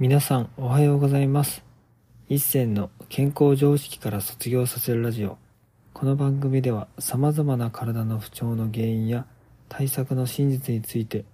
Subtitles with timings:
[0.00, 1.62] 皆さんおはようございます。
[2.30, 5.36] 一銭の健康常識から卒業させるラジオ。
[5.92, 9.26] この番組では様々な体の不調の原因や
[9.68, 11.26] 対策の真実について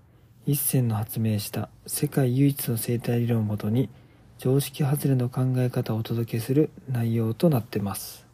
[0.47, 3.89] 一銭の発明した世界唯一の生態理論をもとに
[4.39, 8.27] 常識外れの考え方をお届けする内容となってます。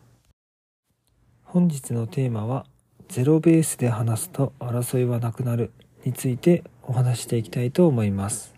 [1.45, 2.65] 本日のテーマは
[3.11, 5.73] ゼロベースで話すと争いはなくなる
[6.07, 8.52] についてお話していきたいと思います。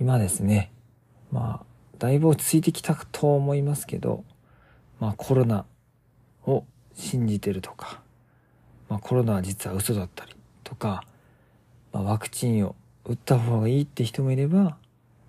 [0.00, 0.72] 今ですね、
[1.30, 1.64] まあ、
[1.98, 4.24] だいぶ落ち着いてきたと思いますけど、
[5.00, 5.64] まあコロナ
[6.46, 8.00] を信じてるとか、
[8.88, 11.04] まあコロナは実は嘘だったりとか、
[11.92, 14.76] まあワクチンを打った方がいいって人もいれば、ま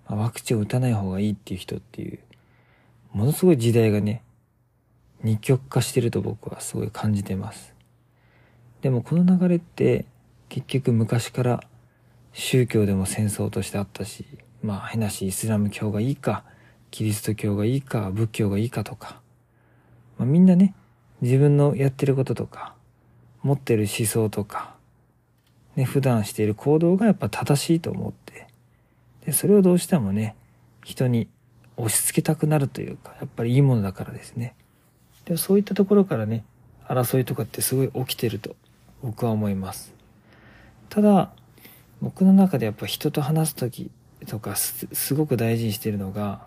[0.08, 2.18] あ、ワクチンを打たない方がいいっていう人っていう、
[3.12, 4.22] ものすごい時代がね、
[5.22, 7.74] 二極化してると僕はすごい感じてます。
[8.82, 10.06] でもこの流れって
[10.48, 11.62] 結局昔から
[12.32, 14.26] 宗教でも戦争としてあったし、
[14.62, 16.44] まあ変なしイスラム教がいいか、
[16.90, 19.20] キリスト教がいいか、仏教がいいかとか、
[20.18, 20.74] まあみんなね、
[21.20, 22.74] 自分のやってることとか、
[23.42, 24.74] 持ってる思想とか、
[25.76, 28.48] ね、普段している行動がやっぱ正しいと思って、
[29.24, 30.34] で、それをどうしてもね、
[30.84, 31.28] 人に
[31.76, 34.54] 押し付けたくなるというか、やっぱりいいものだからですね。
[35.24, 36.44] でもそういったところからね、
[36.88, 38.54] 争いとかってすごい起きてると
[39.02, 39.92] 僕は思います。
[40.88, 41.32] ただ、
[42.00, 43.90] 僕の中でやっぱ人と話す時
[44.26, 46.46] とかすごく大事にしてるのが、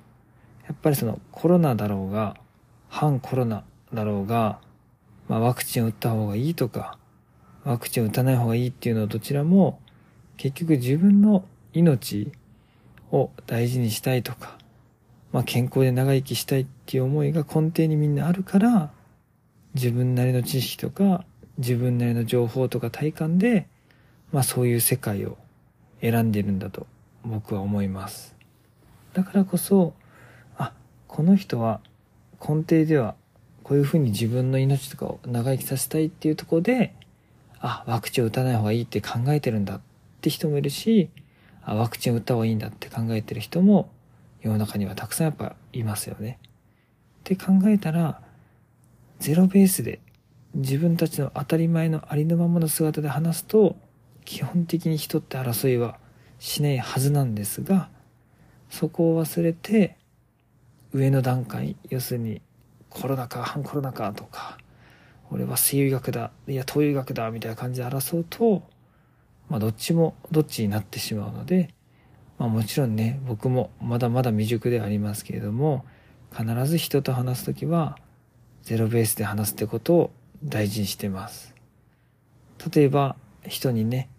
[0.68, 2.38] やっぱりそのコロナだろうが、
[2.90, 3.64] 反コロナ
[3.94, 4.60] だろうが、
[5.28, 6.98] まあワクチンを打った方がいいとか、
[7.64, 9.80] ワクチンを打たない方がいいっていうのはどちらも、
[10.38, 12.32] 結局自分の命
[13.12, 14.58] を大事にしたいとか、
[15.32, 18.92] まあ健康で長生きしたいっていう思いが根底にみんなあるから、
[19.74, 21.26] 自分なりの知識とか、
[21.58, 23.68] 自分なりの情報とか体感で、
[24.32, 25.38] まあそういう世界を
[26.02, 26.88] 選んでるんだと。
[27.24, 28.36] 僕は思います。
[29.14, 29.94] だからこそ、
[30.58, 30.74] あ、
[31.08, 31.82] この人は
[32.40, 33.16] 根底では
[33.64, 36.96] こういうふうに自分の命とかを長生きさせたいっていうところで、
[37.60, 39.82] あ、ワクチンを打たない方がいいって考えてるんだっ
[40.22, 41.10] て人もいるし、
[41.64, 43.92] あ、ワクチンを打った方がいいんだって考えてる人も
[44.42, 46.40] 世の中にはたくさんやっぱいますよね。
[46.42, 48.22] って考えたら、
[49.20, 50.00] ゼロベースで
[50.56, 53.76] 自分たちの当たり前のありのままの姿で話すと、
[54.26, 56.00] 基本的に人って争いは
[56.40, 57.90] しないはずなんですが、
[58.70, 59.98] そこを忘れて、
[60.92, 62.42] 上の段階、要するに
[62.90, 64.58] コロナか反コロナかとか、
[65.32, 68.64] 俺は西洋医学だ、いや東洋医学だみたいな感じで争うと、
[69.50, 71.74] まあどっちもどっちになってしまうので、
[72.38, 75.86] まあもちろんね、僕もまだまだ未熟ではありますけれども、
[76.32, 77.98] 必ず人と話すときは、
[78.64, 80.12] ゼロベースで話すってことを
[80.44, 81.54] 大事にしてます。
[82.74, 83.16] 例えば、
[83.48, 84.10] 人にね、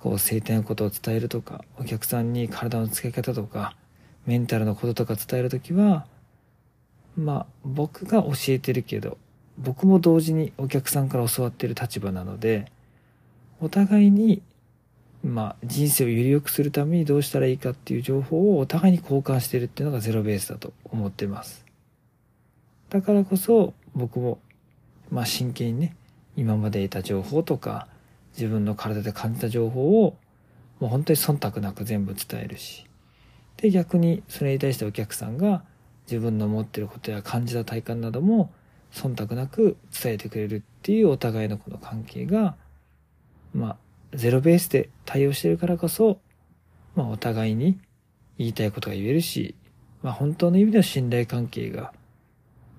[0.00, 3.76] こう生体のことを伝えるとか、お客さんに体の付け方とか、
[4.26, 6.06] メンタルのこととか伝えるときは、
[7.16, 9.18] まあ僕が教えてるけど、
[9.58, 12.70] 僕も同時にお客さんから教わってる立場なので、
[13.60, 14.40] お互いに、
[15.24, 21.64] まあ人生をより良くするためにどうしたらいいかっていう情報をお互いに交換してるっていうのがゼロベースだと思ってます。
[22.88, 24.38] だからこそ僕も、
[25.10, 25.96] まあ真剣にね、
[26.36, 27.88] 今まで得た情報とか、
[28.38, 30.16] 自分の体で感じた情報を、
[30.78, 32.86] もう本当に忖度なく全部伝えるし。
[33.56, 35.64] で、逆にそれに対してお客さんが
[36.06, 38.52] 自分の持ってることや感じた体感なども
[38.92, 42.56] 忖度なく伝えてくれるっていうお互いのこの関係が、
[43.52, 43.76] まあ、
[44.14, 46.20] ゼロベースで対応してるからこそ、
[46.94, 47.78] まあお互いに
[48.38, 49.54] 言いたいことが言えるし、
[50.02, 51.92] まあ本当の意味では信頼関係が、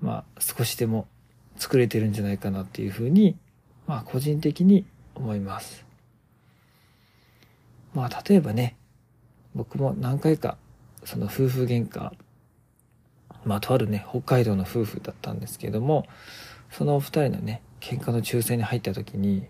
[0.00, 1.06] まあ少しでも
[1.56, 3.36] 作れてるんじゃないかなっていうふうに、
[3.86, 4.84] まあ個人的に
[5.20, 5.84] 思います。
[7.94, 8.76] まあ例えばね、
[9.54, 10.56] 僕も何回か
[11.04, 12.12] その夫婦喧嘩、
[13.44, 16.06] まあとあるね、北海道の夫婦だったんですけども、
[16.70, 19.46] そのお二人のね、喧嘩の仲裁に入った時に、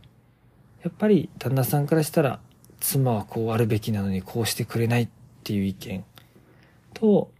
[0.82, 2.40] やっぱり旦那さんからしたら、
[2.80, 5.08] 妻はこうあるべきなのにこうしてくれないっ
[5.44, 6.04] ていう意見
[6.94, 7.30] と、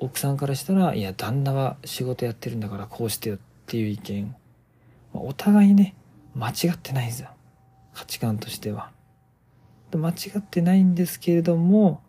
[0.00, 4.34] 奥さんからしたら、いや、旦那は仕事やってるんだからこうしてよっていう意見。
[5.12, 5.94] お互いね、
[6.34, 7.28] 間違ってないんですよ。
[7.94, 8.90] 価値観としては。
[9.96, 12.02] 間違ってないんですけれども、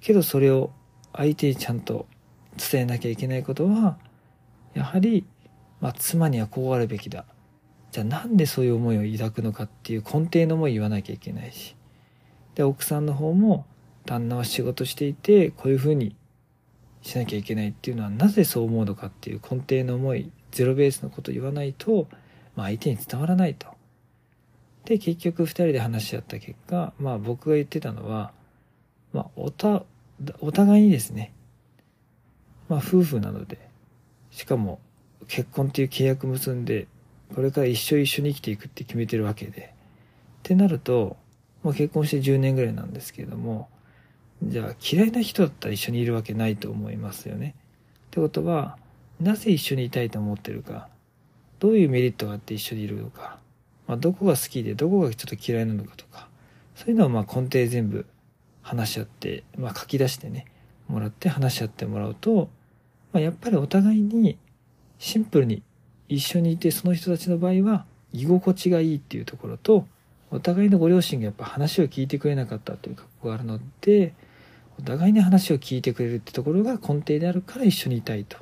[0.00, 0.72] けどそれを
[1.12, 2.06] 相手にちゃんと
[2.56, 3.98] 伝えなきゃいけないことは、
[4.74, 5.24] やはり、
[5.80, 7.24] まあ、妻にはこうあるべきだ。
[7.92, 11.74] じゃあなんでそういう思いを抱くのかっていう根底の思い言わなきゃいけないし。
[12.54, 13.66] で、奥さんの方も、
[14.04, 16.16] 旦那は仕事していて、こういうふうに
[17.02, 22.08] しなきゃいけないっていうのはなぜそう思うのかっていう根底の思い、ゼロベースのこと言わないと、
[22.56, 23.68] まあ相手に伝わらないと。
[24.88, 28.32] で、結局二人で話し合った結果、まあ僕が言ってたのは、
[29.12, 29.84] まあおた、
[30.40, 31.34] お互いにですね、
[32.70, 33.58] まあ夫婦なので、
[34.30, 34.80] しかも
[35.28, 36.86] 結婚っていう契約結んで、
[37.34, 39.74] これから一生一緒に生きていくって決めてるわけで。
[40.38, 41.18] ってなると、
[41.62, 43.68] もう結婚して10年ぐらいなんですけれども、
[44.42, 47.54] じゃあ嫌いな人だったら一緒にいるわけないと思いますよね。
[48.06, 48.78] ってことは、
[49.20, 50.88] なぜ一緒にいたいと思ってるか、
[51.58, 53.38] どういうメリットがあって一緒にいるのか、
[53.88, 56.28] まあ、どこが好きでどこがちょっと嫌いなのかとか、
[56.76, 58.06] そういうのをまあ根底全部
[58.62, 60.44] 話し合って、まあ、書き出してね、
[60.86, 62.50] もらって話し合ってもらうと、
[63.12, 64.38] まあ、やっぱりお互いに
[64.98, 65.62] シンプルに
[66.08, 69.86] 一緒にいてその人たちの場合は居心地がいいっていうところと、
[70.30, 74.14] お互いのご両親がやっぱ話を聞いてくれなかったという格好があるので、
[74.78, 78.36] お互いに話を聞いてくれるってところが根底であるから一緒にいたいと。
[78.36, 78.40] っ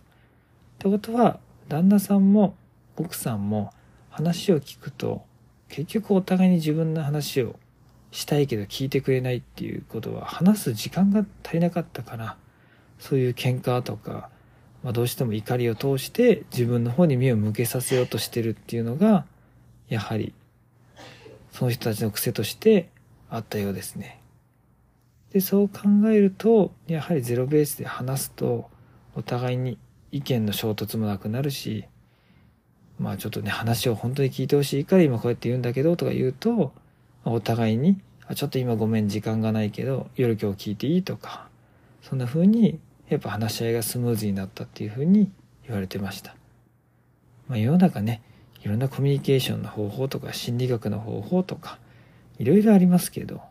[0.78, 1.38] てことは、
[1.68, 2.56] 旦那さんも
[2.96, 3.72] 奥さんも
[4.10, 5.24] 話を聞くと、
[5.68, 7.56] 結局お互いに自分の話を
[8.10, 12.36] したいけど聞いてくれないっていうことは話す時間が足りなかったから、
[12.98, 14.30] そういう喧嘩とか、
[14.82, 19.26] まあ、どうしても怒りを通して自分の方に目を向けさせようとしてるっていうのが、
[19.88, 20.32] やはり、
[21.50, 22.88] その人たちの癖として
[23.28, 24.20] あったようですね。
[25.32, 25.80] で、そう考
[26.10, 28.70] えると、やはりゼロベースで話すと、
[29.14, 29.78] お互いに
[30.12, 31.86] 意見の衝突もなくなるし、
[32.98, 36.72] まあちょっとね、話を本当に聞いてほしいから今こうやって言うんだけどとか言うと、
[37.24, 41.48] お互いに、あ、ちょっと今ごめん時間がないけど、夜今日聞いていいとか、
[42.02, 42.78] そんな風に、
[43.08, 45.30] やっぱ話し合いがスムーズになったっていう風に
[45.64, 46.34] 言われてました。
[47.48, 48.22] まあ世の中ね、
[48.62, 51.78] いろんなコミュニケーションの方法とか心理学の方法とか、
[52.38, 53.42] いろいろありますけど、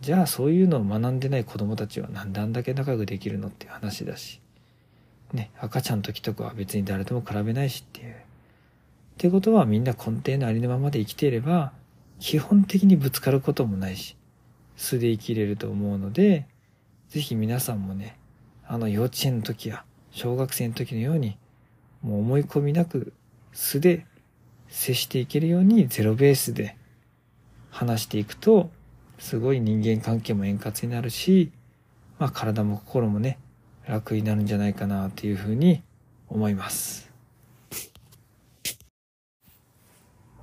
[0.00, 4.40] じゃあそういうのを学んでない子供たちはなんであんだけ仲良くできるのっていう話だし、
[5.32, 8.27] ね、赤ちゃんの時とかは別に誰とも比べないしっていう。
[9.18, 11.72] ってことはみんな根底のありのままで生きていれば、
[12.20, 14.16] 基本的にぶつかることもないし、
[14.76, 16.46] 素で生きれると思うので、
[17.08, 18.16] ぜひ皆さんもね、
[18.64, 21.36] あの幼稚園の時や小学生の時のように、
[22.00, 23.12] もう思い込みなく
[23.52, 24.06] 素で
[24.68, 26.76] 接していけるようにゼロベースで
[27.70, 28.70] 話していくと、
[29.18, 31.50] すごい人間関係も円滑になるし、
[32.20, 33.40] まあ体も心もね、
[33.84, 35.82] 楽になるんじゃないかなというふうに
[36.28, 37.07] 思います。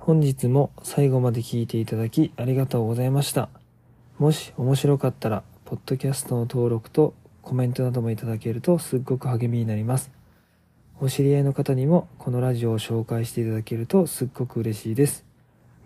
[0.06, 3.48] 本日も最後まで聞いていただきありがとうございました。
[4.20, 7.12] もし面白かったら、ポッドキャストの登録と
[7.42, 10.12] コメントなどもいただけるとすっごく励みになります。
[11.00, 15.24] お知り合いの方にもこのラジオを紹介していただけるとすっごく嬉しいです。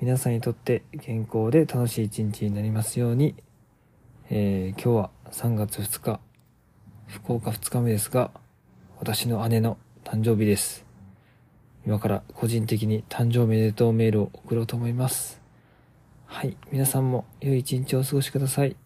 [0.03, 3.35] 皆さんにとって健康で楽しい一日になりますように、
[4.29, 6.21] えー、今日は3月2日、
[7.07, 8.33] 福岡2日目ですが、
[8.99, 10.90] 私の姉の誕生日です。
[11.87, 15.41] 今から個人的に誕生おめでとうメールを送ろうと思います。
[16.27, 16.57] はい。
[16.71, 18.77] 皆さんも良い一日をお過ごしください。